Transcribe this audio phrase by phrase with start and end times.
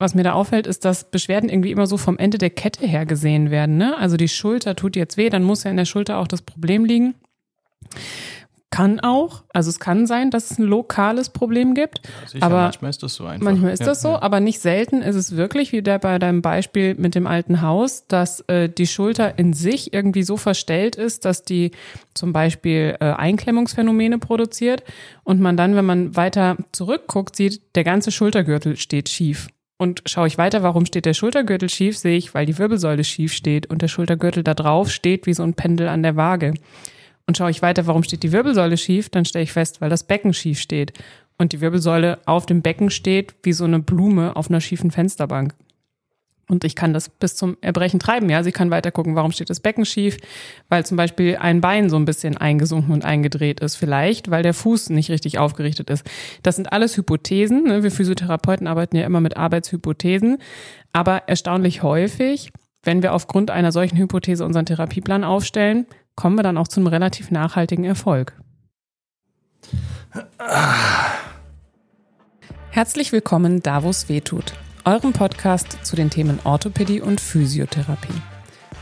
[0.00, 3.04] was mir da auffällt, ist, dass Beschwerden irgendwie immer so vom Ende der Kette her
[3.04, 3.76] gesehen werden.
[3.76, 3.96] Ne?
[3.98, 6.86] Also die Schulter tut jetzt weh, dann muss ja in der Schulter auch das Problem
[6.86, 7.14] liegen.
[8.70, 12.00] Kann auch, also es kann sein, dass es ein lokales Problem gibt.
[12.04, 13.44] Ja, sicher, aber manchmal ist das so einfach.
[13.44, 14.22] Manchmal ist Ja, das so, ja.
[14.22, 18.06] aber nicht selten ist es wirklich, wie der bei deinem Beispiel mit dem alten Haus,
[18.06, 21.72] dass äh, die Schulter in sich irgendwie so verstellt ist, dass die
[22.14, 24.84] zum Beispiel äh, Einklemmungsphänomene produziert
[25.24, 29.48] und man dann, wenn man weiter zurückguckt, sieht, der ganze Schultergürtel steht schief.
[29.80, 33.32] Und schaue ich weiter, warum steht der Schultergürtel schief, sehe ich, weil die Wirbelsäule schief
[33.32, 36.52] steht und der Schultergürtel da drauf steht wie so ein Pendel an der Waage.
[37.26, 40.04] Und schaue ich weiter, warum steht die Wirbelsäule schief, dann stelle ich fest, weil das
[40.04, 40.92] Becken schief steht
[41.38, 45.54] und die Wirbelsäule auf dem Becken steht wie so eine Blume auf einer schiefen Fensterbank.
[46.50, 48.42] Und ich kann das bis zum Erbrechen treiben, ja.
[48.42, 50.16] Sie kann weiter gucken, warum steht das Becken schief,
[50.68, 53.76] weil zum Beispiel ein Bein so ein bisschen eingesunken und eingedreht ist.
[53.76, 56.04] Vielleicht, weil der Fuß nicht richtig aufgerichtet ist.
[56.42, 57.64] Das sind alles Hypothesen.
[57.64, 57.84] Ne?
[57.84, 60.38] Wir Physiotherapeuten arbeiten ja immer mit Arbeitshypothesen.
[60.92, 62.50] Aber erstaunlich häufig,
[62.82, 66.88] wenn wir aufgrund einer solchen Hypothese unseren Therapieplan aufstellen, kommen wir dann auch zu einem
[66.88, 68.34] relativ nachhaltigen Erfolg.
[72.70, 78.22] Herzlich willkommen da, wo es weh tut, eurem Podcast zu den Themen Orthopädie und Physiotherapie.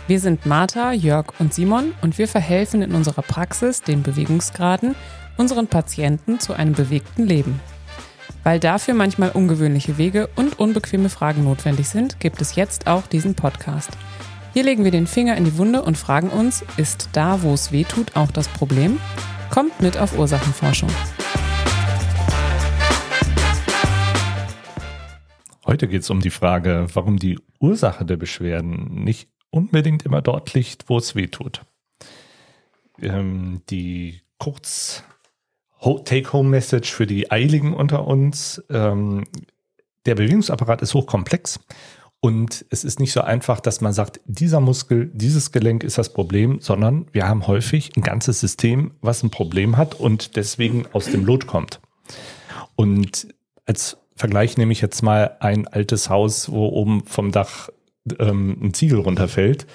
[0.06, 4.94] Wir sind Martha, Jörg und Simon und wir verhelfen in unserer Praxis den Bewegungsgraden
[5.36, 7.60] unseren Patienten zu einem bewegten Leben.
[8.44, 13.34] Weil dafür manchmal ungewöhnliche Wege und unbequeme Fragen notwendig sind, gibt es jetzt auch diesen
[13.34, 13.90] Podcast.
[14.54, 17.72] Hier legen wir den Finger in die Wunde und fragen uns, ist da, wo es
[17.72, 18.98] weh tut, auch das Problem?
[19.50, 20.90] Kommt mit auf Ursachenforschung.
[25.68, 30.54] Heute geht es um die Frage, warum die Ursache der Beschwerden nicht unbedingt immer dort
[30.54, 31.60] liegt, wo es weh tut.
[33.02, 35.04] Ähm, die kurz
[35.82, 38.64] Take-Home-Message für die Eiligen unter uns.
[38.70, 39.24] Ähm,
[40.06, 41.60] der Bewegungsapparat ist hochkomplex
[42.20, 46.14] und es ist nicht so einfach, dass man sagt, dieser Muskel, dieses Gelenk ist das
[46.14, 51.10] Problem, sondern wir haben häufig ein ganzes System, was ein Problem hat und deswegen aus
[51.10, 51.80] dem Lot kommt.
[52.74, 53.28] Und
[53.66, 57.68] als Vergleich nehme ich jetzt mal ein altes Haus, wo oben vom Dach
[58.18, 59.66] ähm, ein Ziegel runterfällt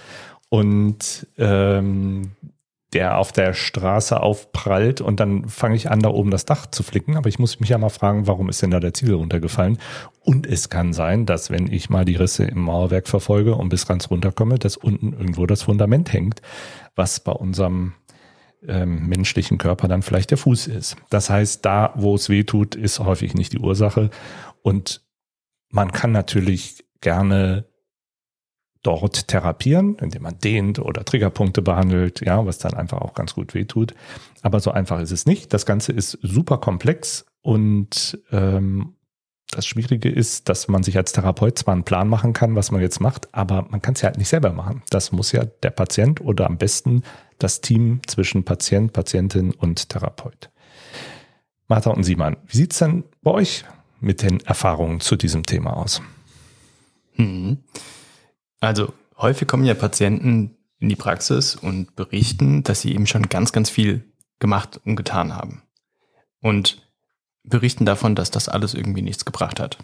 [0.49, 2.31] und ähm,
[2.93, 6.83] der auf der Straße aufprallt und dann fange ich an, da oben das Dach zu
[6.83, 7.15] flicken.
[7.15, 9.79] Aber ich muss mich ja mal fragen, warum ist denn da der Ziegel runtergefallen?
[10.21, 13.87] Und es kann sein, dass wenn ich mal die Risse im Mauerwerk verfolge und bis
[13.87, 16.41] ganz runterkomme, dass unten irgendwo das Fundament hängt,
[16.95, 17.93] was bei unserem
[18.68, 20.96] ähm, menschlichen Körper dann vielleicht der Fuß ist.
[21.09, 24.09] Das heißt, da, wo es weh tut, ist häufig nicht die Ursache.
[24.62, 25.01] Und
[25.69, 27.66] man kann natürlich gerne
[28.84, 33.53] dort therapieren, indem man dehnt oder Triggerpunkte behandelt, ja, was dann einfach auch ganz gut
[33.53, 33.94] wehtut.
[34.41, 35.53] Aber so einfach ist es nicht.
[35.53, 38.96] Das Ganze ist super komplex und ähm,
[39.52, 42.81] das Schwierige ist, dass man sich als Therapeut zwar einen Plan machen kann, was man
[42.81, 44.81] jetzt macht, aber man kann es ja halt nicht selber machen.
[44.90, 47.03] Das muss ja der Patient oder am besten
[47.38, 50.49] das Team zwischen Patient, Patientin und Therapeut.
[51.67, 53.66] Martha und Simon, wie sieht's denn bei euch
[53.99, 56.01] mit den Erfahrungen zu diesem Thema aus?
[57.13, 57.57] Hm.
[58.59, 63.53] Also häufig kommen ja Patienten in die Praxis und berichten, dass sie eben schon ganz,
[63.53, 64.03] ganz viel
[64.39, 65.63] gemacht und getan haben.
[66.41, 66.85] Und
[67.43, 69.77] berichten davon, dass das alles irgendwie nichts gebracht hat.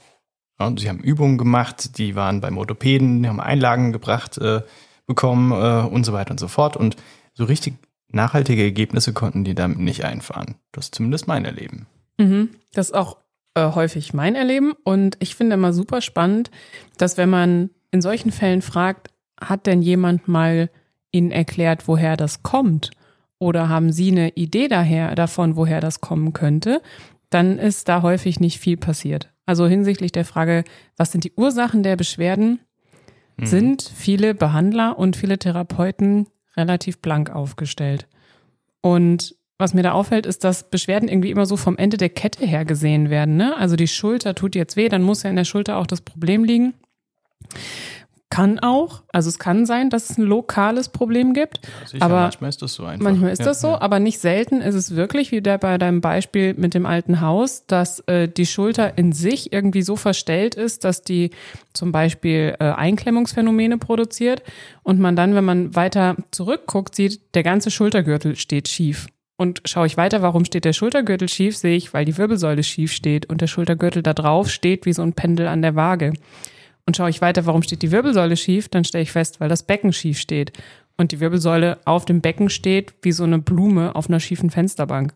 [0.60, 4.62] Ja, sie haben Übungen gemacht, die waren beim Orthopäden, die haben Einlagen gebracht äh,
[5.08, 6.76] bekommen äh, und so weiter und so fort.
[6.76, 6.98] Und
[7.40, 7.76] so richtig
[8.12, 10.56] nachhaltige Ergebnisse konnten die damit nicht einfahren.
[10.74, 11.88] Das ist zumindest mein Erleben.
[12.18, 12.50] Mhm.
[12.74, 13.18] Das ist auch
[13.56, 14.74] äh, häufig mein Erleben.
[14.84, 16.52] Und ich finde immer super spannend,
[16.98, 19.10] dass wenn man in solchen Fällen fragt,
[19.42, 20.70] hat denn jemand mal
[21.12, 22.92] Ihnen erklärt, woher das kommt?
[23.40, 26.82] Oder haben Sie eine Idee daher, davon, woher das kommen könnte?
[27.30, 29.32] Dann ist da häufig nicht viel passiert.
[29.46, 30.66] Also hinsichtlich der Frage,
[30.98, 32.60] was sind die Ursachen der Beschwerden,
[33.38, 33.46] Mhm.
[33.46, 36.28] sind viele Behandler und viele Therapeuten
[36.60, 38.08] relativ blank aufgestellt.
[38.82, 42.46] Und was mir da auffällt, ist, dass Beschwerden irgendwie immer so vom Ende der Kette
[42.46, 43.36] her gesehen werden.
[43.36, 43.58] Ne?
[43.58, 46.44] Also die Schulter tut jetzt weh, dann muss ja in der Schulter auch das Problem
[46.46, 46.74] liegen.
[48.32, 51.62] Kann auch, also es kann sein, dass es ein lokales Problem gibt.
[51.88, 53.04] Sicher, aber manchmal ist das so einfach.
[53.04, 53.82] Manchmal ist Ja, das so, ja.
[53.82, 57.66] aber nicht selten ist es wirklich, wie der bei deinem Beispiel mit dem alten Haus,
[57.66, 61.32] dass äh, die Schulter in sich irgendwie so verstellt ist, dass die
[61.74, 64.44] zum Beispiel äh, Einklemmungsphänomene produziert
[64.84, 69.08] und man dann, wenn man weiter zurückguckt, sieht, der ganze Schultergürtel steht schief.
[69.38, 72.92] Und schaue ich weiter, warum steht der Schultergürtel schief, sehe ich, weil die Wirbelsäule schief
[72.92, 76.14] steht und der Schultergürtel da drauf steht wie so ein Pendel an der Waage.
[76.90, 79.62] Und schaue ich weiter, warum steht die Wirbelsäule schief, dann stelle ich fest, weil das
[79.62, 80.54] Becken schief steht
[80.98, 85.14] und die Wirbelsäule auf dem Becken steht wie so eine Blume auf einer schiefen Fensterbank.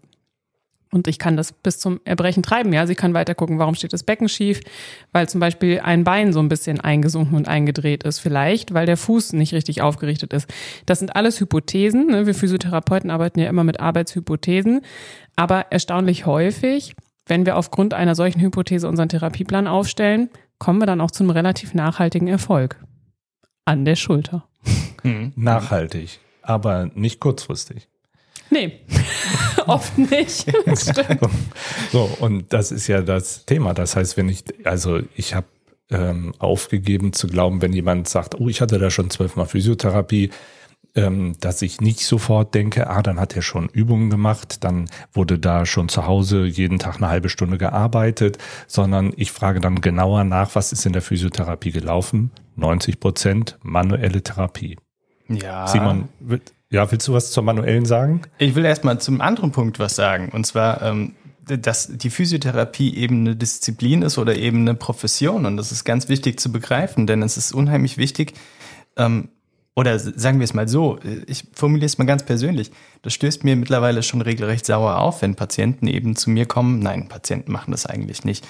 [0.92, 2.72] Und ich kann das bis zum Erbrechen treiben.
[2.74, 4.62] Ja, sie kann weiter gucken, warum steht das Becken schief,
[5.14, 8.20] weil zum Beispiel ein Bein so ein bisschen eingesunken und eingedreht ist.
[8.20, 10.48] Vielleicht, weil der Fuß nicht richtig aufgerichtet ist.
[10.86, 12.06] Das sind alles Hypothesen.
[12.06, 12.28] Ne?
[12.28, 14.82] Wir Physiotherapeuten arbeiten ja immer mit Arbeitshypothesen.
[15.36, 16.94] Aber erstaunlich häufig,
[17.26, 20.30] wenn wir aufgrund einer solchen Hypothese unseren Therapieplan aufstellen,
[20.60, 22.78] kommen wir dann auch zu einem relativ nachhaltigen Erfolg.
[23.66, 24.46] An der Schulter.
[25.04, 25.32] Hm.
[25.36, 27.88] Nachhaltig, aber nicht kurzfristig.
[28.50, 28.80] Nee,
[29.68, 30.52] oft nicht.
[31.92, 33.74] so, und das ist ja das Thema.
[33.74, 35.48] Das heißt, wenn ich, also ich habe
[35.90, 40.30] ähm, aufgegeben zu glauben, wenn jemand sagt, oh, ich hatte da schon zwölfmal Physiotherapie,
[40.96, 45.40] ähm, dass ich nicht sofort denke, ah, dann hat er schon Übungen gemacht, dann wurde
[45.40, 48.38] da schon zu Hause jeden Tag eine halbe Stunde gearbeitet,
[48.68, 52.32] sondern ich frage dann genauer nach, was ist in der Physiotherapie gelaufen?
[52.56, 54.78] 90 Prozent manuelle Therapie.
[55.28, 55.68] Ja.
[55.68, 56.10] Simon,
[56.70, 58.22] ja, willst du was zur manuellen sagen?
[58.38, 60.30] Ich will erstmal zum anderen Punkt was sagen.
[60.30, 61.16] Und zwar, ähm,
[61.46, 65.46] dass die Physiotherapie eben eine Disziplin ist oder eben eine Profession.
[65.46, 68.34] Und das ist ganz wichtig zu begreifen, denn es ist unheimlich wichtig,
[68.98, 69.30] ähm,
[69.76, 72.72] oder sagen wir es mal so, ich formuliere es mal ganz persönlich.
[73.02, 76.80] Das stößt mir mittlerweile schon regelrecht sauer auf, wenn Patienten eben zu mir kommen.
[76.80, 78.46] Nein, Patienten machen das eigentlich nicht.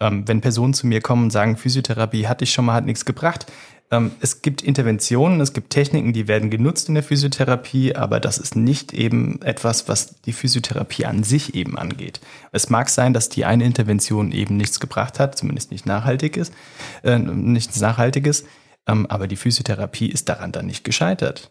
[0.00, 3.04] Ähm, wenn Personen zu mir kommen und sagen, Physiotherapie hatte ich schon mal, hat nichts
[3.04, 3.46] gebracht,
[3.90, 8.38] ähm, es gibt Interventionen, es gibt Techniken, die werden genutzt in der Physiotherapie, aber das
[8.38, 12.20] ist nicht eben etwas, was die Physiotherapie an sich eben angeht.
[12.50, 16.52] Es mag sein, dass die eine Intervention eben nichts gebracht hat, zumindest nicht nachhaltig ist,
[17.02, 18.44] äh, nichts Nachhaltiges,
[18.86, 21.50] aber die Physiotherapie ist daran dann nicht gescheitert.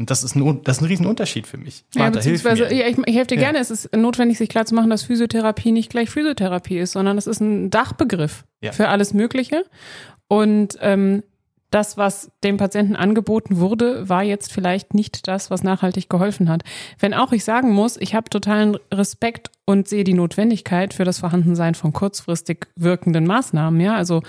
[0.00, 1.84] Und das ist ein, das ist ein Riesenunterschied für mich.
[1.94, 3.42] Ja, Vater, beziehungsweise, ja, ich, ich helfe dir ja.
[3.42, 3.58] gerne.
[3.58, 7.26] Es ist notwendig, sich klar zu machen, dass Physiotherapie nicht gleich Physiotherapie ist, sondern es
[7.26, 8.72] ist ein Dachbegriff ja.
[8.72, 9.66] für alles Mögliche.
[10.26, 11.22] Und ähm,
[11.70, 16.62] das, was dem Patienten angeboten wurde, war jetzt vielleicht nicht das, was nachhaltig geholfen hat.
[16.98, 21.18] Wenn auch ich sagen muss, ich habe totalen Respekt und sehe die Notwendigkeit für das
[21.20, 23.80] Vorhandensein von kurzfristig wirkenden Maßnahmen.
[23.80, 24.22] Ja, also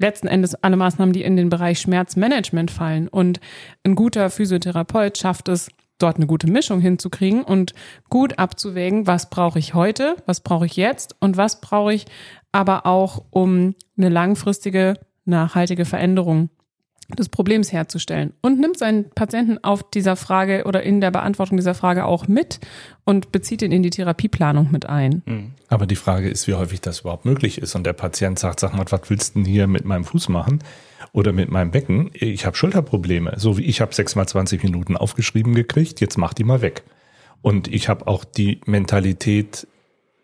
[0.00, 3.08] letzten Endes alle Maßnahmen, die in den Bereich Schmerzmanagement fallen.
[3.08, 3.40] Und
[3.84, 5.68] ein guter Physiotherapeut schafft es,
[5.98, 7.74] dort eine gute Mischung hinzukriegen und
[8.08, 12.06] gut abzuwägen, was brauche ich heute, was brauche ich jetzt und was brauche ich
[12.52, 14.94] aber auch, um eine langfristige,
[15.24, 16.48] nachhaltige Veränderung
[17.18, 21.74] des Problems herzustellen und nimmt seinen Patienten auf dieser Frage oder in der Beantwortung dieser
[21.74, 22.60] Frage auch mit
[23.04, 25.22] und bezieht ihn in die Therapieplanung mit ein.
[25.26, 25.54] Mhm.
[25.70, 28.74] Aber die Frage ist, wie häufig das überhaupt möglich ist und der Patient sagt, sag
[28.74, 30.58] mal, was willst du denn hier mit meinem Fuß machen
[31.12, 32.10] oder mit meinem Becken?
[32.12, 36.34] Ich habe Schulterprobleme, so wie ich habe sechs mal 20 Minuten aufgeschrieben gekriegt, jetzt mach
[36.34, 36.82] die mal weg.
[37.40, 39.68] Und ich habe auch die Mentalität,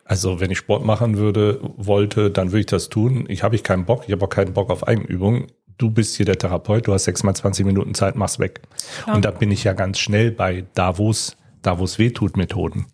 [0.04, 3.25] also wenn ich Sport machen würde, wollte, dann würde ich das tun.
[3.28, 5.46] Ich habe ich keinen Bock, ich habe auch keinen Bock auf Eigenübung
[5.78, 8.62] du bist hier der Therapeut, du hast sechs mal 20 Minuten Zeit, mach's weg.
[9.06, 9.14] Ja.
[9.14, 12.10] Und da bin ich ja ganz schnell bei da, wo es da, wo es weh
[12.10, 12.87] tut, Methoden.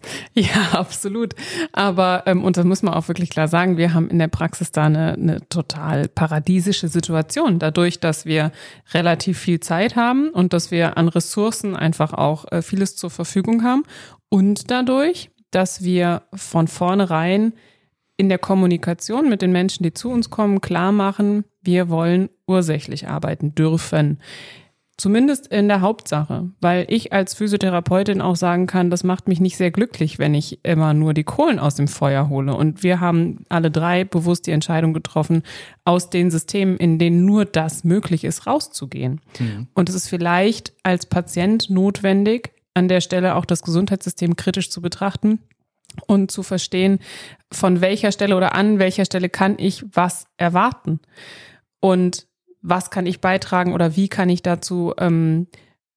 [0.34, 1.34] Ja, absolut.
[1.72, 4.70] Aber, ähm, und das muss man auch wirklich klar sagen, wir haben in der Praxis
[4.72, 7.58] da eine, eine total paradiesische Situation.
[7.58, 8.52] Dadurch, dass wir
[8.92, 13.64] relativ viel Zeit haben und dass wir an Ressourcen einfach auch äh, vieles zur Verfügung
[13.64, 13.82] haben
[14.28, 17.52] und dadurch, dass wir von vornherein
[18.16, 23.08] in der Kommunikation mit den Menschen, die zu uns kommen, klar machen, wir wollen ursächlich
[23.08, 24.18] arbeiten dürfen.
[24.98, 29.56] Zumindest in der Hauptsache, weil ich als Physiotherapeutin auch sagen kann, das macht mich nicht
[29.56, 32.52] sehr glücklich, wenn ich immer nur die Kohlen aus dem Feuer hole.
[32.52, 35.44] Und wir haben alle drei bewusst die Entscheidung getroffen,
[35.84, 39.20] aus den Systemen, in denen nur das möglich ist, rauszugehen.
[39.38, 39.68] Mhm.
[39.72, 44.82] Und es ist vielleicht als Patient notwendig, an der Stelle auch das Gesundheitssystem kritisch zu
[44.82, 45.38] betrachten
[46.08, 46.98] und zu verstehen,
[47.52, 50.98] von welcher Stelle oder an welcher Stelle kann ich was erwarten
[51.80, 52.27] und
[52.68, 55.46] was kann ich beitragen oder wie kann ich dazu ähm,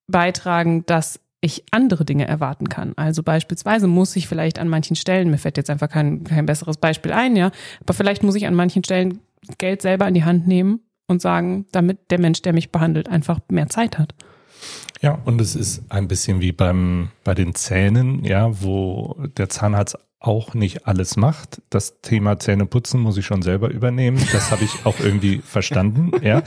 [0.06, 2.92] beitragen, dass ich andere Dinge erwarten kann.
[2.96, 6.76] Also beispielsweise muss ich vielleicht an manchen Stellen, mir fällt jetzt einfach kein, kein besseres
[6.76, 7.50] Beispiel ein, ja,
[7.80, 9.20] aber vielleicht muss ich an manchen Stellen
[9.58, 13.40] Geld selber in die Hand nehmen und sagen, damit der Mensch, der mich behandelt, einfach
[13.50, 14.14] mehr Zeit hat.
[15.00, 19.96] Ja, und es ist ein bisschen wie beim, bei den Zähnen, ja, wo der Zahnarzt
[20.22, 21.60] auch nicht alles macht.
[21.68, 24.24] Das Thema Zähneputzen muss ich schon selber übernehmen.
[24.32, 26.42] Das habe ich auch irgendwie verstanden, ja.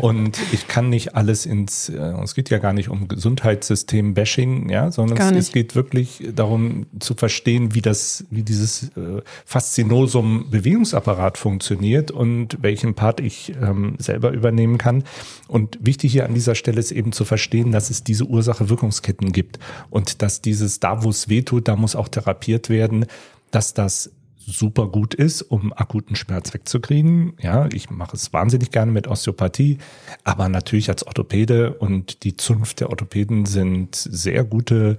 [0.00, 4.92] Und ich kann nicht alles ins, äh, es geht ja gar nicht um Gesundheitssystem-Bashing, ja,
[4.92, 12.12] sondern es, es, geht wirklich darum zu verstehen, wie das, wie dieses äh, Faszinosum-Bewegungsapparat funktioniert
[12.12, 15.02] und welchen Part ich ähm, selber übernehmen kann.
[15.48, 19.60] Und wichtig hier an dieser Stelle ist eben zu verstehen, dass es diese Ursache-Wirkungsketten gibt
[19.88, 23.06] und dass dieses, da wo es wehtut, da muss auch therapiert werden
[23.50, 24.12] dass das
[24.50, 27.34] super gut ist, um akuten Schmerz wegzukriegen.
[27.38, 29.76] Ja, ich mache es wahnsinnig gerne mit Osteopathie,
[30.24, 34.96] aber natürlich als Orthopäde und die Zunft der Orthopäden sind sehr gute,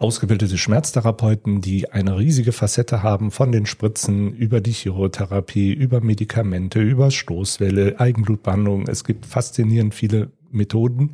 [0.00, 6.80] ausgebildete Schmerztherapeuten, die eine riesige Facette haben von den Spritzen über die Chirotherapie, über Medikamente,
[6.80, 8.88] über Stoßwelle, Eigenblutbehandlung.
[8.88, 11.12] Es gibt faszinierend viele Methoden,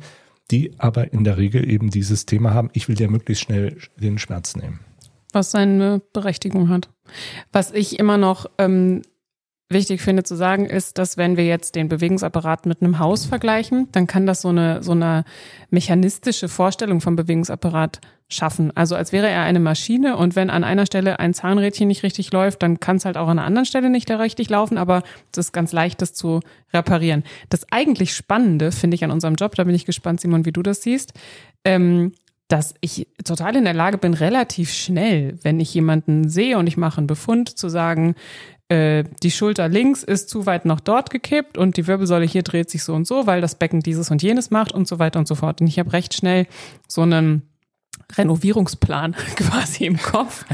[0.51, 4.17] die aber in der Regel eben dieses Thema haben, ich will ja möglichst schnell den
[4.17, 4.79] Schmerz nehmen
[5.35, 6.89] was seine Berechtigung hat.
[7.51, 9.03] Was ich immer noch ähm,
[9.69, 13.87] wichtig finde zu sagen, ist, dass wenn wir jetzt den Bewegungsapparat mit einem Haus vergleichen,
[13.91, 15.25] dann kann das so eine, so eine
[15.71, 18.75] mechanistische Vorstellung vom Bewegungsapparat schaffen.
[18.75, 22.31] Also als wäre er eine Maschine und wenn an einer Stelle ein Zahnrädchen nicht richtig
[22.31, 25.37] läuft, dann kann es halt auch an einer anderen Stelle nicht richtig laufen, aber es
[25.37, 26.41] ist ganz leicht, das zu
[26.73, 27.23] reparieren.
[27.49, 30.63] Das eigentlich Spannende finde ich an unserem Job, da bin ich gespannt, Simon, wie du
[30.63, 31.13] das siehst,
[31.63, 32.13] ähm,
[32.47, 36.77] dass ich total in der Lage bin, relativ schnell, wenn ich jemanden sehe und ich
[36.77, 38.15] mache einen Befund, zu sagen,
[38.69, 42.69] äh, die Schulter links ist zu weit nach dort gekippt und die Wirbelsäule hier dreht
[42.69, 45.27] sich so und so, weil das Becken dieses und jenes macht und so weiter und
[45.27, 45.61] so fort.
[45.61, 46.47] Und ich habe recht schnell
[46.87, 47.43] so einen
[48.17, 50.45] Renovierungsplan quasi im Kopf.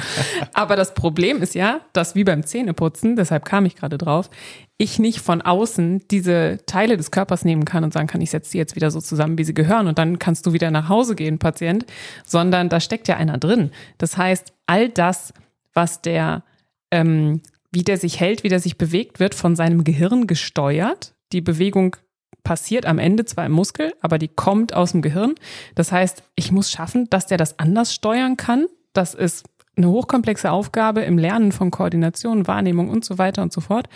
[0.53, 4.29] Aber das Problem ist ja, dass wie beim Zähneputzen, deshalb kam ich gerade drauf,
[4.77, 8.51] ich nicht von außen diese Teile des Körpers nehmen kann und sagen kann, ich setze
[8.51, 11.15] die jetzt wieder so zusammen, wie sie gehören und dann kannst du wieder nach Hause
[11.15, 11.85] gehen, Patient,
[12.25, 13.71] sondern da steckt ja einer drin.
[13.97, 15.33] Das heißt, all das,
[15.73, 16.43] was der,
[16.89, 17.41] ähm,
[17.71, 21.13] wie der sich hält, wie der sich bewegt, wird von seinem Gehirn gesteuert.
[21.31, 21.95] Die Bewegung
[22.43, 25.35] passiert am Ende zwar im Muskel, aber die kommt aus dem Gehirn.
[25.75, 28.67] Das heißt, ich muss schaffen, dass der das anders steuern kann.
[28.93, 29.45] Das ist
[29.77, 33.87] eine hochkomplexe Aufgabe im Lernen von Koordination, Wahrnehmung und so weiter und so fort.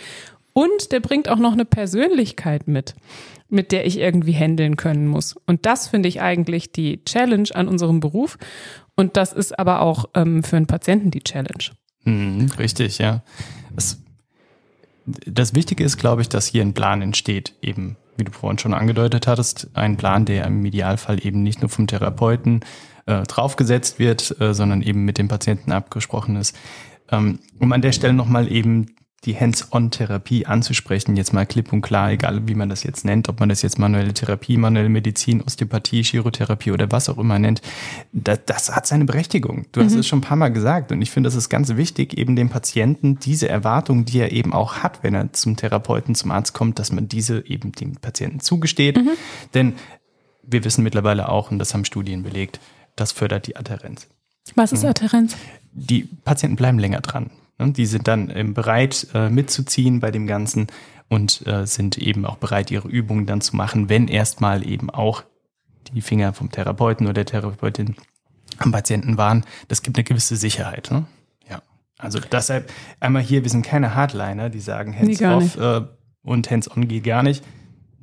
[0.52, 2.94] Und der bringt auch noch eine Persönlichkeit mit,
[3.50, 5.34] mit der ich irgendwie handeln können muss.
[5.46, 8.38] Und das finde ich eigentlich die Challenge an unserem Beruf.
[8.94, 11.72] Und das ist aber auch ähm, für einen Patienten die Challenge.
[12.06, 13.22] Hm, richtig, ja.
[13.74, 13.98] Das,
[15.04, 18.74] das Wichtige ist, glaube ich, dass hier ein Plan entsteht, eben wie du vorhin schon
[18.74, 22.64] angedeutet hattest, ein Plan, der im Idealfall eben nicht nur vom Therapeuten
[23.04, 26.56] äh, draufgesetzt wird, äh, sondern eben mit dem Patienten abgesprochen ist.
[27.10, 32.12] Ähm, um an der Stelle nochmal eben die Hands-on-Therapie anzusprechen, jetzt mal klipp und klar,
[32.12, 36.04] egal wie man das jetzt nennt, ob man das jetzt manuelle Therapie, manuelle Medizin, Osteopathie,
[36.04, 37.62] Chirotherapie oder was auch immer nennt,
[38.12, 39.66] das, das hat seine Berechtigung.
[39.72, 39.86] Du mhm.
[39.86, 42.36] hast es schon ein paar Mal gesagt und ich finde, das ist ganz wichtig, eben
[42.36, 46.52] dem Patienten diese Erwartung, die er eben auch hat, wenn er zum Therapeuten, zum Arzt
[46.52, 48.96] kommt, dass man diese eben dem Patienten zugesteht.
[48.96, 49.10] Mhm.
[49.54, 49.72] Denn
[50.42, 52.60] wir wissen mittlerweile auch, und das haben Studien belegt,
[52.94, 54.06] das fördert die Adherenz.
[54.54, 54.90] Was ist mhm.
[54.90, 55.36] Adherenz?
[55.72, 57.30] Die Patienten bleiben länger dran.
[57.58, 57.72] Ne?
[57.72, 60.66] Die sind dann ähm, bereit äh, mitzuziehen bei dem Ganzen
[61.08, 65.24] und äh, sind eben auch bereit, ihre Übungen dann zu machen, wenn erstmal eben auch
[65.92, 67.96] die Finger vom Therapeuten oder der Therapeutin
[68.58, 69.44] am Patienten waren.
[69.68, 70.90] Das gibt eine gewisse Sicherheit.
[70.90, 71.06] Ne?
[71.48, 71.62] Ja.
[71.98, 75.82] Also deshalb einmal hier, wir sind keine Hardliner, die sagen Hands-off äh,
[76.22, 77.44] und Hands-on geht gar nicht.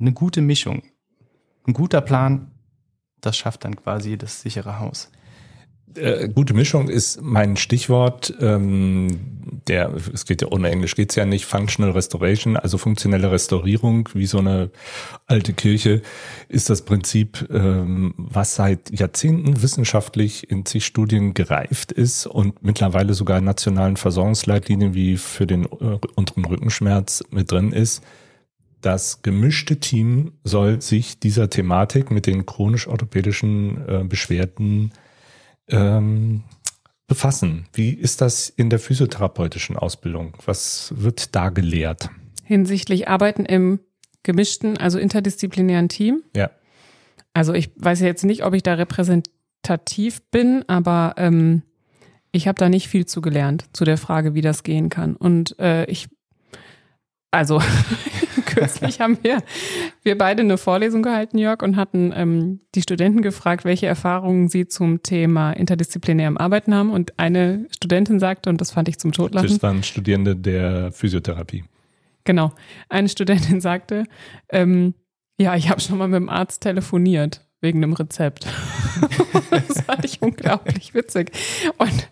[0.00, 0.82] Eine gute Mischung.
[1.66, 2.50] Ein guter Plan,
[3.20, 5.10] das schafft dann quasi das sichere Haus.
[5.96, 8.34] Äh, gute Mischung ist mein Stichwort.
[8.40, 9.34] Ähm,
[9.68, 11.44] der, es geht ja ohne Englisch geht's ja nicht.
[11.46, 14.70] Functional Restoration, also funktionelle Restaurierung, wie so eine
[15.26, 16.02] alte Kirche,
[16.48, 23.14] ist das Prinzip, ähm, was seit Jahrzehnten wissenschaftlich in zig Studien gereift ist und mittlerweile
[23.14, 28.02] sogar in nationalen Versorgungsleitlinien wie für den äh, unteren Rückenschmerz mit drin ist.
[28.80, 34.92] Das gemischte Team soll sich dieser Thematik mit den chronisch-orthopädischen äh, Beschwerden
[35.68, 36.44] ähm,
[37.06, 37.66] befassen.
[37.72, 40.36] Wie ist das in der physiotherapeutischen Ausbildung?
[40.44, 42.10] Was wird da gelehrt?
[42.44, 43.80] Hinsichtlich Arbeiten im
[44.22, 46.22] gemischten, also interdisziplinären Team?
[46.34, 46.50] Ja.
[47.32, 51.62] Also ich weiß jetzt nicht, ob ich da repräsentativ bin, aber ähm,
[52.32, 55.14] ich habe da nicht viel zu gelernt zu der Frage, wie das gehen kann.
[55.16, 56.08] Und äh, ich,
[57.30, 57.60] also
[58.54, 59.42] kürzlich haben wir,
[60.02, 64.66] wir beide eine Vorlesung gehalten, Jörg, und hatten ähm, die Studenten gefragt, welche Erfahrungen sie
[64.66, 66.90] zum Thema interdisziplinärem Arbeiten haben.
[66.90, 69.48] Und eine Studentin sagte, und das fand ich zum Totlachen.
[69.48, 71.64] Das waren Studierende der Physiotherapie.
[72.24, 72.52] Genau.
[72.88, 74.04] Eine Studentin sagte,
[74.50, 74.94] ähm,
[75.38, 78.46] ja, ich habe schon mal mit dem Arzt telefoniert wegen einem Rezept.
[79.50, 81.32] das fand ich unglaublich witzig.
[81.78, 82.08] Und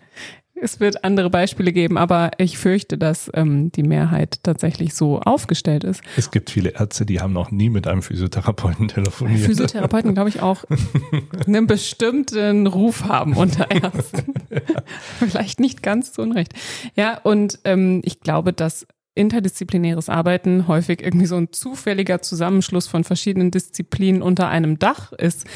[0.63, 5.83] es wird andere Beispiele geben, aber ich fürchte, dass ähm, die Mehrheit tatsächlich so aufgestellt
[5.85, 6.03] ist.
[6.17, 9.41] Es gibt viele Ärzte, die haben noch nie mit einem Physiotherapeuten telefoniert.
[9.41, 10.65] Physiotherapeuten, glaube ich, auch
[11.47, 14.35] einen bestimmten Ruf haben unter Ärzten.
[14.51, 14.83] Ja.
[15.19, 16.53] Vielleicht nicht ganz zu Unrecht.
[16.95, 23.05] Ja, und ähm, ich glaube, dass interdisziplinäres Arbeiten häufig irgendwie so ein zufälliger Zusammenschluss von
[23.05, 25.47] verschiedenen Disziplinen unter einem Dach ist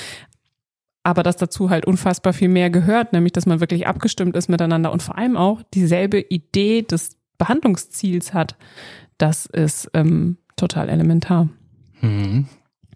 [1.06, 4.90] aber dass dazu halt unfassbar viel mehr gehört, nämlich dass man wirklich abgestimmt ist miteinander
[4.90, 8.56] und vor allem auch dieselbe Idee des Behandlungsziels hat,
[9.16, 11.48] das ist ähm, total elementar.
[12.00, 12.46] Mhm.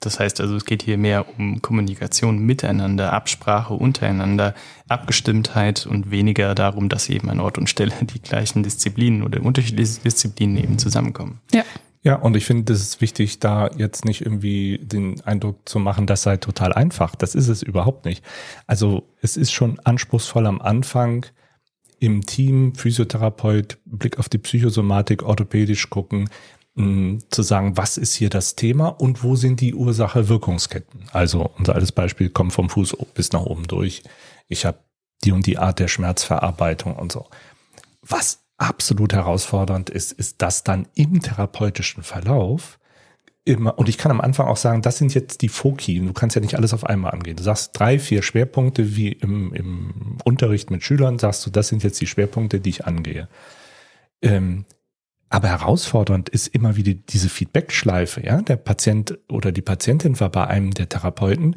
[0.01, 4.55] Das heißt also, es geht hier mehr um Kommunikation miteinander, Absprache untereinander,
[4.89, 10.01] Abgestimmtheit und weniger darum, dass eben an Ort und Stelle die gleichen Disziplinen oder unterschiedliche
[10.01, 11.39] Disziplinen eben zusammenkommen.
[11.53, 11.63] Ja.
[12.03, 16.07] Ja, und ich finde, es ist wichtig, da jetzt nicht irgendwie den Eindruck zu machen,
[16.07, 17.15] das sei total einfach.
[17.15, 18.25] Das ist es überhaupt nicht.
[18.67, 21.27] Also es ist schon anspruchsvoll am Anfang
[21.99, 26.31] im Team, Physiotherapeut, Blick auf die Psychosomatik, orthopädisch gucken,
[26.75, 31.05] mh, zu sagen, was ist hier das Thema und wo sind die Ursache-Wirkungsketten.
[31.13, 34.03] Also unser altes Beispiel kommt vom Fuß bis nach oben durch.
[34.49, 34.79] Ich habe
[35.25, 37.27] die und die Art der Schmerzverarbeitung und so.
[38.01, 42.79] Was absolut herausfordernd ist, ist das dann im therapeutischen Verlauf
[43.45, 46.01] immer, und ich kann am Anfang auch sagen, das sind jetzt die Foki.
[46.01, 47.37] Du kannst ja nicht alles auf einmal angehen.
[47.37, 51.83] Du sagst drei, vier Schwerpunkte wie im, im Unterricht mit Schülern, sagst du, das sind
[51.83, 53.29] jetzt die Schwerpunkte, die ich angehe.
[54.23, 54.67] Ähm,
[55.33, 58.43] aber herausfordernd ist immer wieder diese Feedback-Schleife, ja.
[58.43, 61.55] Der Patient oder die Patientin war bei einem der Therapeuten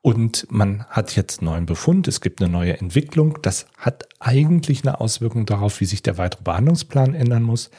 [0.00, 3.38] und man hat jetzt einen neuen Befund, es gibt eine neue Entwicklung.
[3.42, 7.70] Das hat eigentlich eine Auswirkung darauf, wie sich der weitere Behandlungsplan ändern muss.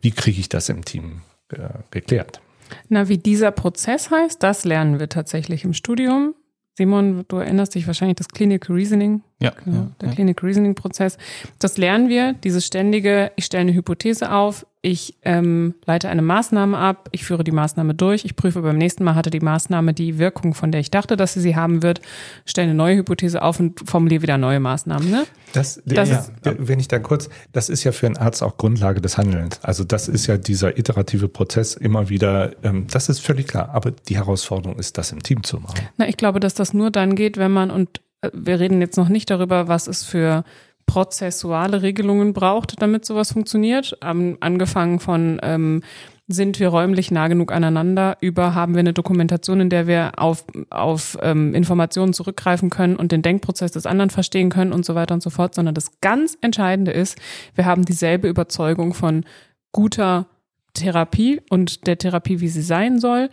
[0.00, 2.40] Wie kriege ich das im Team äh, geklärt?
[2.88, 6.34] Na, wie dieser Prozess heißt, das lernen wir tatsächlich im Studium.
[6.78, 9.22] Simon, du erinnerst dich wahrscheinlich das Clinical Reasoning.
[9.38, 9.52] Ja.
[9.64, 10.14] Genau, ja, der ja.
[10.14, 11.18] Clinical Reasoning Prozess.
[11.58, 16.78] Das lernen wir, dieses ständige, ich stelle eine Hypothese auf, ich ähm, leite eine Maßnahme
[16.78, 20.18] ab, ich führe die Maßnahme durch, ich prüfe beim nächsten Mal, hatte die Maßnahme die
[20.18, 22.00] Wirkung, von der ich dachte, dass sie sie haben wird,
[22.46, 25.10] stelle eine neue Hypothese auf und formuliere wieder neue Maßnahmen.
[25.10, 25.24] Ne?
[25.52, 28.56] Das, Das ja, ist- wenn ich da kurz, das ist ja für einen Arzt auch
[28.56, 29.58] Grundlage des Handelns.
[29.62, 33.70] Also das ist ja dieser iterative Prozess immer wieder, ähm, das ist völlig klar.
[33.74, 35.80] Aber die Herausforderung ist, das im Team zu machen.
[35.98, 38.00] Na, ich glaube, dass das nur dann geht, wenn man, und
[38.32, 40.44] wir reden jetzt noch nicht darüber, was es für
[40.86, 43.98] prozessuale Regelungen braucht, damit sowas funktioniert.
[44.02, 45.82] Ähm, angefangen von, ähm,
[46.28, 50.44] sind wir räumlich nah genug aneinander, über haben wir eine Dokumentation, in der wir auf,
[50.70, 55.14] auf ähm, Informationen zurückgreifen können und den Denkprozess des anderen verstehen können und so weiter
[55.14, 57.18] und so fort, sondern das ganz Entscheidende ist,
[57.54, 59.24] wir haben dieselbe Überzeugung von
[59.70, 60.26] guter
[60.74, 63.30] Therapie und der Therapie, wie sie sein soll.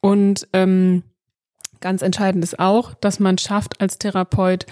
[0.00, 1.02] Und ähm,
[1.86, 4.66] Ganz entscheidend ist auch, dass man schafft, als Therapeut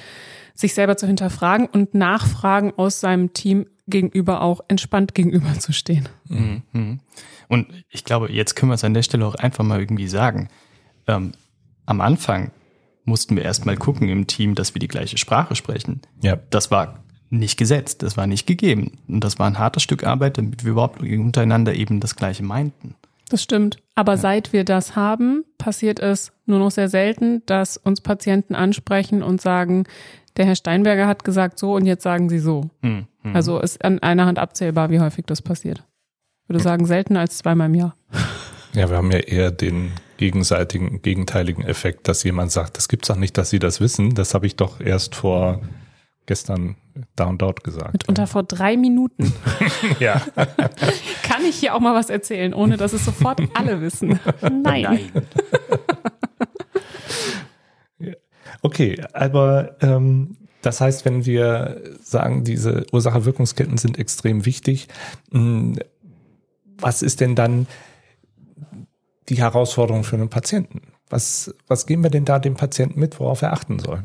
[0.53, 6.09] sich selber zu hinterfragen und Nachfragen aus seinem Team gegenüber auch entspannt gegenüberzustehen.
[6.29, 6.63] Mhm.
[6.73, 7.01] mhm.
[7.47, 10.49] Und ich glaube, jetzt können wir es an der Stelle auch einfach mal irgendwie sagen.
[11.07, 11.35] Ähm,
[11.87, 12.51] am Anfang
[13.05, 16.03] mussten wir erstmal gucken im Team, dass wir die gleiche Sprache sprechen.
[16.21, 16.41] Ja.
[16.51, 16.99] Das war
[17.31, 18.99] nicht gesetzt, das war nicht gegeben.
[19.07, 22.97] Und das war ein hartes Stück Arbeit, damit wir überhaupt untereinander eben das Gleiche meinten.
[23.29, 23.79] Das stimmt.
[23.95, 29.23] Aber seit wir das haben, passiert es nur noch sehr selten, dass uns Patienten ansprechen
[29.23, 29.85] und sagen,
[30.37, 32.71] der Herr Steinberger hat gesagt so und jetzt sagen Sie so.
[32.83, 33.07] Mhm.
[33.33, 35.85] Also ist an einer Hand abzählbar, wie häufig das passiert.
[36.43, 37.97] Ich würde sagen, seltener als zweimal im Jahr.
[38.75, 43.15] Ja, wir haben ja eher den gegenseitigen, gegenteiligen Effekt, dass jemand sagt, das gibt's doch
[43.15, 44.17] nicht, dass Sie das wissen.
[44.17, 45.61] Das habe ich doch erst vor
[46.27, 46.77] gestern
[47.17, 47.93] da und dort gesagt.
[47.93, 49.33] Mitunter vor drei Minuten.
[50.01, 50.21] ja.
[51.23, 54.21] Kann ich hier auch mal was erzählen, ohne dass es sofort alle wissen?
[54.63, 55.11] Nein.
[58.63, 64.89] Okay, aber ähm, das heißt, wenn wir sagen, diese Ursache-Wirkungsketten sind extrem wichtig,
[65.31, 65.79] mh,
[66.79, 67.67] was ist denn dann
[69.29, 70.83] die Herausforderung für einen Patienten?
[71.11, 74.05] Was, was geben wir denn da dem Patienten mit, worauf er achten soll?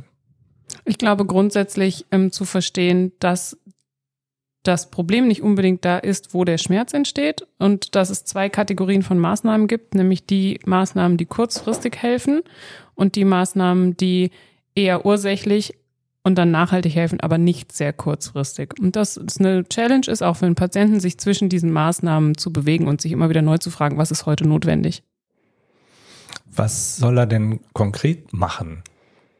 [0.85, 3.57] Ich glaube grundsätzlich ähm, zu verstehen, dass
[4.63, 9.03] das Problem nicht unbedingt da ist, wo der Schmerz entsteht und dass es zwei Kategorien
[9.03, 12.41] von Maßnahmen gibt, nämlich die Maßnahmen, die kurzfristig helfen
[12.93, 14.31] und die Maßnahmen, die
[14.75, 15.75] eher ursächlich
[16.23, 18.73] und dann nachhaltig helfen, aber nicht sehr kurzfristig.
[18.79, 22.51] Und das ist eine Challenge ist auch für einen Patienten, sich zwischen diesen Maßnahmen zu
[22.51, 25.03] bewegen und sich immer wieder neu zu fragen, was ist heute notwendig.
[26.51, 28.83] Was soll er denn konkret machen,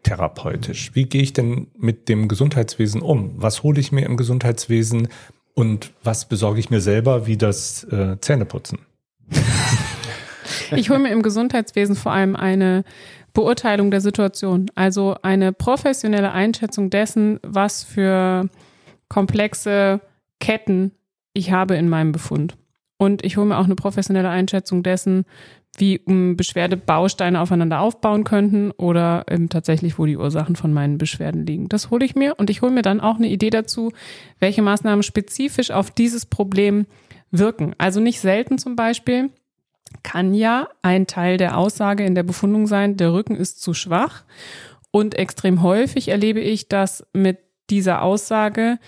[0.03, 0.91] therapeutisch?
[0.93, 3.31] Wie gehe ich denn mit dem Gesundheitswesen um?
[3.35, 5.07] Was hole ich mir im Gesundheitswesen
[5.53, 8.79] und was besorge ich mir selber, wie das äh, Zähneputzen?
[10.75, 12.83] Ich hole mir im Gesundheitswesen vor allem eine
[13.33, 18.49] Beurteilung der Situation, also eine professionelle Einschätzung dessen, was für
[19.07, 20.01] komplexe
[20.39, 20.91] Ketten
[21.33, 22.55] ich habe in meinem Befund.
[22.97, 25.25] Und ich hole mir auch eine professionelle Einschätzung dessen,
[25.77, 31.45] wie um, Beschwerdebausteine aufeinander aufbauen könnten oder ähm, tatsächlich, wo die Ursachen von meinen Beschwerden
[31.45, 31.69] liegen.
[31.69, 33.91] Das hole ich mir und ich hole mir dann auch eine Idee dazu,
[34.39, 36.85] welche Maßnahmen spezifisch auf dieses Problem
[37.31, 37.75] wirken.
[37.77, 39.29] Also nicht selten zum Beispiel
[40.03, 44.23] kann ja ein Teil der Aussage in der Befundung sein, der Rücken ist zu schwach.
[44.91, 47.37] Und extrem häufig erlebe ich, dass mit
[47.69, 48.79] dieser Aussage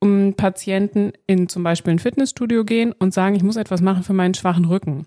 [0.00, 4.12] um Patienten in zum Beispiel ein Fitnessstudio gehen und sagen, ich muss etwas machen für
[4.12, 5.06] meinen schwachen Rücken.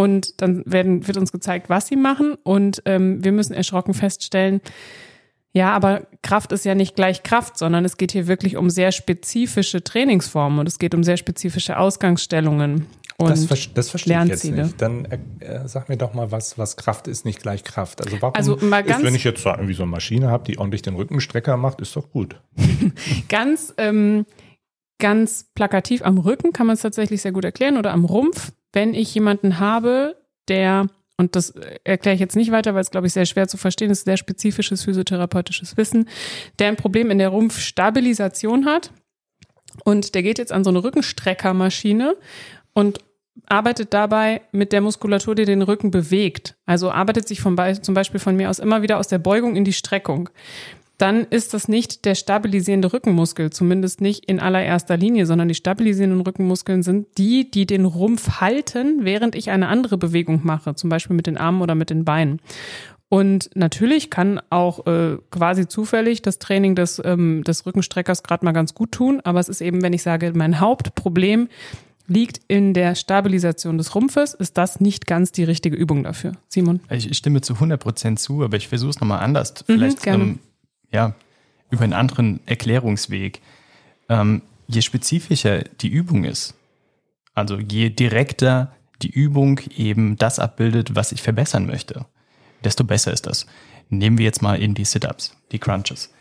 [0.00, 2.34] Und dann werden, wird uns gezeigt, was sie machen.
[2.42, 4.62] Und ähm, wir müssen erschrocken feststellen,
[5.52, 8.92] ja, aber Kraft ist ja nicht gleich Kraft, sondern es geht hier wirklich um sehr
[8.92, 12.86] spezifische Trainingsformen und es geht um sehr spezifische Ausgangsstellungen.
[13.18, 14.54] Und das, ver das verstehe Lernziele.
[14.54, 14.80] ich jetzt nicht.
[14.80, 18.02] Dann äh, äh, sag mir doch mal, was, was Kraft ist, nicht gleich Kraft.
[18.02, 20.80] Also warum Also ist, wenn ich jetzt so irgendwie so eine Maschine habe, die ordentlich
[20.80, 22.40] den Rückenstrecker macht, ist doch gut.
[23.28, 24.24] Ganz, ähm,
[24.98, 28.94] ganz plakativ am Rücken kann man es tatsächlich sehr gut erklären oder am Rumpf, wenn
[28.94, 30.16] ich jemanden habe,
[30.48, 31.54] der, und das
[31.84, 34.16] erkläre ich jetzt nicht weiter, weil es, glaube ich, sehr schwer zu verstehen ist, sehr
[34.16, 36.08] spezifisches physiotherapeutisches Wissen,
[36.58, 38.92] der ein Problem in der Rumpfstabilisation hat
[39.84, 42.16] und der geht jetzt an so eine Rückenstreckermaschine
[42.72, 43.00] und
[43.46, 46.56] arbeitet dabei mit der Muskulatur, die den Rücken bewegt.
[46.66, 49.56] Also arbeitet sich von, Be- zum Beispiel von mir aus immer wieder aus der Beugung
[49.56, 50.28] in die Streckung
[51.00, 56.20] dann ist das nicht der stabilisierende Rückenmuskel, zumindest nicht in allererster Linie, sondern die stabilisierenden
[56.20, 61.16] Rückenmuskeln sind die, die den Rumpf halten, während ich eine andere Bewegung mache, zum Beispiel
[61.16, 62.40] mit den Armen oder mit den Beinen.
[63.08, 68.52] Und natürlich kann auch äh, quasi zufällig das Training des, ähm, des Rückenstreckers gerade mal
[68.52, 71.48] ganz gut tun, aber es ist eben, wenn ich sage, mein Hauptproblem
[72.06, 76.32] liegt in der Stabilisation des Rumpfes, ist das nicht ganz die richtige Übung dafür.
[76.48, 76.80] Simon?
[76.90, 79.54] Ich stimme zu 100% zu, aber ich versuche es nochmal anders.
[79.66, 80.24] Vielleicht gerne.
[80.24, 80.38] ähm,
[80.92, 81.14] ja,
[81.70, 83.40] über einen anderen Erklärungsweg.
[84.08, 86.54] Ähm, je spezifischer die Übung ist,
[87.34, 88.72] also je direkter
[89.02, 92.06] die Übung eben das abbildet, was ich verbessern möchte,
[92.64, 93.46] desto besser ist das.
[93.88, 96.12] Nehmen wir jetzt mal eben die Sit-Ups, die Crunches.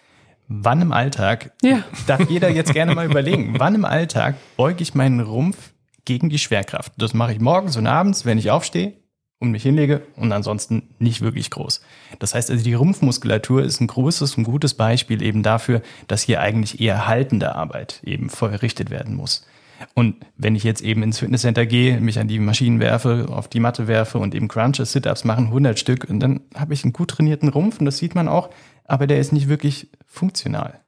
[0.48, 1.84] Wann im Alltag, Ja.
[2.08, 5.74] darf jeder jetzt gerne mal überlegen, wann im Alltag beuge ich meinen Rumpf
[6.06, 6.94] gegen die Schwerkraft?
[6.98, 8.94] Das mache ich morgens und abends, wenn ich aufstehe
[9.40, 11.82] und mich hinlege und ansonsten nicht wirklich groß.
[12.20, 16.42] Das heißt also, die Rumpfmuskulatur ist ein großes und gutes Beispiel eben dafür, dass hier
[16.42, 19.46] eigentlich eher haltende Arbeit eben verrichtet werden muss.
[19.94, 23.62] Und wenn ich jetzt eben ins Fitnesscenter gehe, mich an die Maschinen werfe, auf die
[23.62, 27.12] Matte werfe und eben Crunches, Sit-Ups machen, 100 Stück, und dann habe ich einen gut
[27.12, 28.50] trainierten Rumpf und das sieht man auch,
[28.84, 30.82] aber der ist nicht wirklich funktional.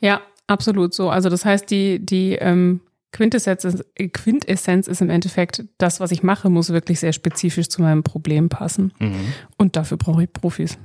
[0.00, 1.10] Ja, absolut so.
[1.10, 2.80] Also das heißt, die, die ähm,
[3.16, 7.80] Quintessenz, ist, Quintessenz ist im Endeffekt, das, was ich mache, muss wirklich sehr spezifisch zu
[7.80, 8.92] meinem Problem passen.
[8.98, 9.32] Mhm.
[9.56, 10.76] Und dafür brauche ich Profis.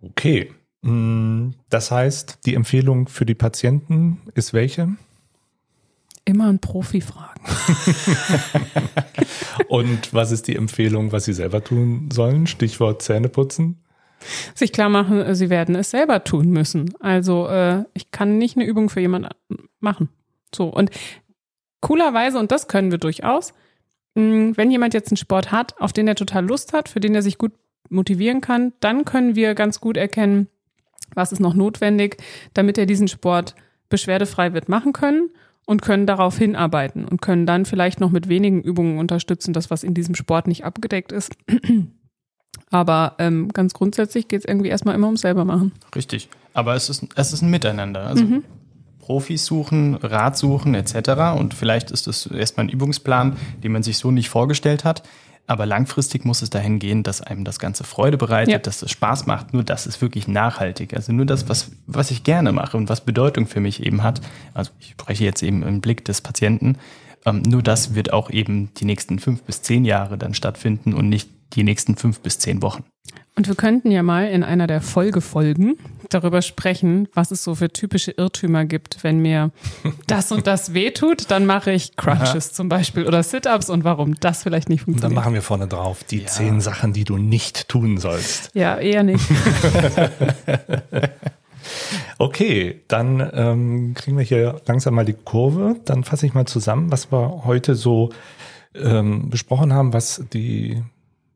[0.00, 0.52] Okay.
[0.82, 4.90] Mm, Das heißt, die Empfehlung für die Patienten ist welche?
[6.24, 7.40] Immer einen Profi fragen.
[9.68, 12.46] Und was ist die Empfehlung, was sie selber tun sollen?
[12.46, 13.82] Stichwort Zähneputzen.
[14.54, 16.94] Sich klar machen, äh, sie werden es selber tun müssen.
[17.00, 19.30] Also äh, ich kann nicht eine Übung für jemanden
[19.80, 20.08] machen.
[20.54, 20.90] So, und
[21.80, 23.52] coolerweise, und das können wir durchaus,
[24.14, 27.22] wenn jemand jetzt einen Sport hat, auf den er total Lust hat, für den er
[27.22, 27.52] sich gut
[27.88, 30.48] motivieren kann, dann können wir ganz gut erkennen,
[31.14, 32.16] was ist noch notwendig,
[32.54, 33.54] damit er diesen Sport
[33.88, 35.30] beschwerdefrei wird machen können
[35.66, 39.84] und können darauf hinarbeiten und können dann vielleicht noch mit wenigen Übungen unterstützen, das, was
[39.84, 41.36] in diesem Sport nicht abgedeckt ist.
[42.70, 45.72] Aber ähm, ganz grundsätzlich geht es irgendwie erstmal immer ums selber machen.
[45.94, 46.28] Richtig.
[46.54, 48.06] Aber es ist, es ist ein Miteinander.
[48.06, 48.44] Also Mhm.
[49.02, 51.36] Profis suchen, Rat suchen etc.
[51.38, 55.02] Und vielleicht ist das erstmal ein Übungsplan, den man sich so nicht vorgestellt hat.
[55.48, 58.58] Aber langfristig muss es dahin gehen, dass einem das Ganze Freude bereitet, Ja.
[58.58, 59.52] dass es Spaß macht.
[59.52, 60.94] Nur das ist wirklich nachhaltig.
[60.94, 64.20] Also nur das, was, was ich gerne mache und was Bedeutung für mich eben hat.
[64.54, 66.78] Also ich spreche jetzt eben im Blick des Patienten.
[67.26, 71.08] Ähm, nur das wird auch eben die nächsten fünf bis zehn Jahre dann stattfinden und
[71.08, 72.84] nicht die nächsten fünf bis zehn Wochen.
[73.34, 75.78] Und wir könnten ja mal in einer der Folgefolgen
[76.10, 79.02] darüber sprechen, was es so für typische Irrtümer gibt.
[79.02, 79.50] Wenn mir
[80.06, 84.42] das und das wehtut, dann mache ich Crunches zum Beispiel oder Sit-Ups und warum das
[84.42, 85.16] vielleicht nicht Und dann funktioniert.
[85.16, 88.50] machen wir vorne drauf die zehn Sachen, die du nicht tun sollst.
[88.54, 89.24] Ja, eher nicht.
[92.18, 95.76] Okay, dann ähm, kriegen wir hier langsam mal die Kurve.
[95.84, 98.10] Dann fasse ich mal zusammen, was wir heute so
[98.74, 100.82] ähm, besprochen haben, was die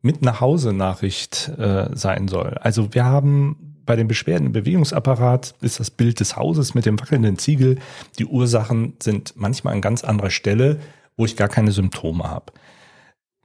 [0.07, 2.55] mit nach Hause Nachricht äh, sein soll.
[2.61, 6.99] Also wir haben bei den Beschwerden im Bewegungsapparat ist das Bild des Hauses mit dem
[6.99, 7.79] wackelnden Ziegel.
[8.19, 10.81] Die Ursachen sind manchmal an ganz anderer Stelle,
[11.17, 12.53] wo ich gar keine Symptome habe.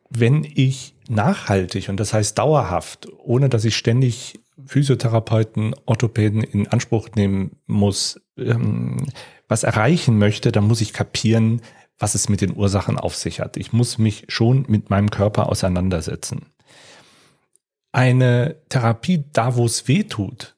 [0.10, 7.10] Wenn ich nachhaltig und das heißt dauerhaft, ohne dass ich ständig Physiotherapeuten, Orthopäden in Anspruch
[7.16, 9.08] nehmen muss, ähm,
[9.48, 11.62] was erreichen möchte, dann muss ich kapieren,
[12.02, 13.58] was es mit den Ursachen auf sich hat.
[13.58, 16.48] Ich muss mich schon mit meinem Körper auseinandersetzen.
[17.92, 20.56] Eine Therapie da, wo es weh tut,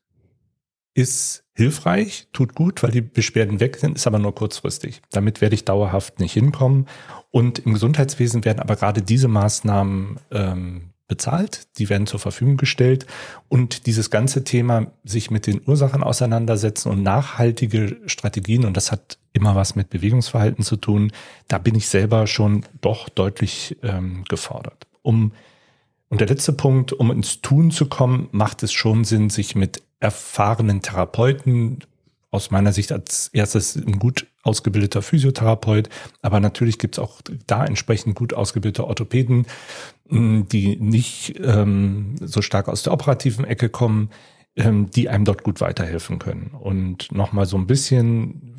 [0.94, 5.02] ist hilfreich, tut gut, weil die Beschwerden weg sind, ist aber nur kurzfristig.
[5.12, 6.88] Damit werde ich dauerhaft nicht hinkommen.
[7.32, 13.06] Und im Gesundheitswesen werden aber gerade diese Maßnahmen ähm, bezahlt, die werden zur Verfügung gestellt
[13.50, 19.20] und dieses ganze Thema sich mit den Ursachen auseinandersetzen und nachhaltige Strategien und das hat
[19.34, 21.12] immer was mit Bewegungsverhalten zu tun,
[21.48, 24.88] da bin ich selber schon doch deutlich ähm, gefordert.
[25.02, 25.34] Um
[26.14, 29.82] und der letzte Punkt, um ins Tun zu kommen, macht es schon Sinn, sich mit
[30.00, 31.80] erfahrenen Therapeuten,
[32.30, 35.90] aus meiner Sicht als erstes ein gut ausgebildeter Physiotherapeut,
[36.22, 39.48] aber natürlich gibt es auch da entsprechend gut ausgebildete Orthopäden,
[40.08, 44.12] die nicht ähm, so stark aus der operativen Ecke kommen,
[44.56, 46.52] ähm, die einem dort gut weiterhelfen können.
[46.60, 48.54] Und nochmal so ein bisschen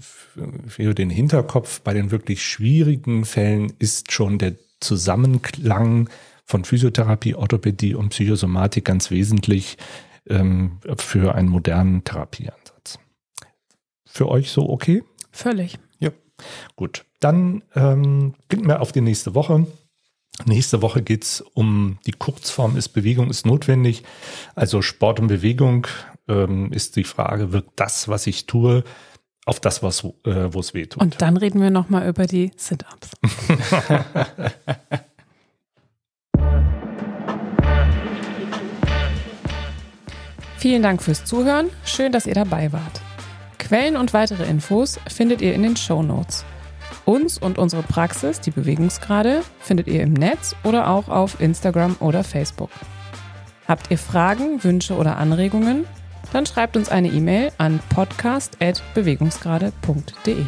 [0.67, 6.09] für den Hinterkopf, bei den wirklich schwierigen Fällen ist schon der Zusammenklang
[6.44, 9.76] von Physiotherapie, Orthopädie und Psychosomatik ganz wesentlich
[10.28, 12.98] ähm, für einen modernen Therapieansatz.
[14.07, 15.02] Für euch so okay?
[15.33, 15.78] Völlig.
[15.98, 16.11] Ja.
[16.76, 19.66] Gut, dann ähm, blicken wir auf die nächste Woche.
[20.46, 24.02] Nächste Woche geht es um die Kurzform ist Bewegung ist notwendig.
[24.54, 25.87] Also Sport und Bewegung
[26.28, 28.83] ähm, ist die Frage, wirkt das, was ich tue,
[29.46, 31.00] auf das, was äh, wo es weh tut.
[31.00, 33.11] Und dann reden wir nochmal über die Sit-Ups.
[40.64, 41.68] Vielen Dank fürs Zuhören.
[41.85, 43.03] Schön, dass ihr dabei wart.
[43.59, 46.46] Quellen und weitere Infos findet ihr in den Show Notes.
[47.05, 52.24] Uns und unsere Praxis, die Bewegungsgrade, findet ihr im Netz oder auch auf Instagram oder
[52.24, 52.70] Facebook.
[53.68, 55.85] Habt ihr Fragen, Wünsche oder Anregungen?
[56.33, 60.46] Dann schreibt uns eine E-Mail an podcast.bewegungsgrade.de.